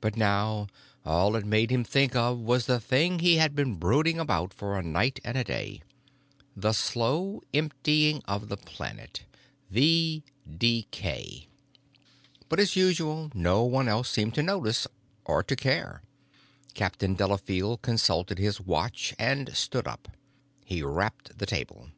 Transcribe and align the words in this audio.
But 0.00 0.14
now 0.16 0.68
all 1.04 1.34
it 1.34 1.44
made 1.44 1.72
him 1.72 1.82
think 1.82 2.14
of 2.14 2.38
was 2.38 2.66
the 2.66 2.78
thing 2.78 3.18
he 3.18 3.38
had 3.38 3.56
been 3.56 3.78
brooding 3.80 4.20
about 4.20 4.54
for 4.54 4.78
a 4.78 4.82
night 4.84 5.18
and 5.24 5.36
a 5.36 5.42
day, 5.42 5.82
the 6.54 6.72
slow 6.72 7.42
emptying 7.52 8.22
of 8.28 8.48
the 8.48 8.56
planet, 8.56 9.24
the.... 9.68 10.22
Decay. 10.48 11.48
But, 12.48 12.60
as 12.60 12.76
usual, 12.76 13.32
no 13.34 13.64
one 13.64 13.88
else 13.88 14.08
seemed 14.08 14.34
to 14.34 14.42
notice 14.44 14.86
or 15.24 15.42
to 15.42 15.56
care. 15.56 16.00
Captain 16.74 17.14
Delafield 17.16 17.82
consulted 17.82 18.38
his 18.38 18.60
watch 18.60 19.16
and 19.18 19.52
stood 19.56 19.88
up. 19.88 20.06
He 20.64 20.80
rapped 20.84 21.36
the 21.38 21.44
table. 21.46 21.88